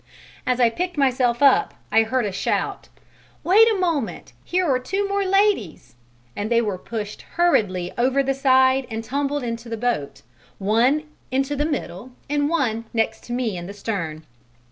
As 0.47 0.59
I 0.59 0.71
picked 0.71 0.97
myself 0.97 1.43
up, 1.43 1.75
I 1.91 2.01
heard 2.01 2.25
a 2.25 2.31
shout: 2.31 2.87
"Wait 3.43 3.69
a 3.71 3.77
moment, 3.77 4.33
here 4.43 4.65
are 4.67 4.79
two 4.79 5.07
more 5.07 5.23
ladies," 5.23 5.93
and 6.35 6.49
they 6.49 6.59
were 6.59 6.79
pushed 6.79 7.21
hurriedly 7.37 7.91
over 7.99 8.23
the 8.23 8.33
side 8.33 8.87
and 8.89 9.03
tumbled 9.03 9.43
into 9.43 9.69
the 9.69 9.77
boat, 9.77 10.23
one 10.57 11.03
into 11.29 11.55
the 11.55 11.65
middle 11.67 12.13
and 12.27 12.49
one 12.49 12.85
next 12.95 13.23
to 13.25 13.33
me 13.33 13.55
in 13.55 13.67
the 13.67 13.75
stern. 13.75 14.23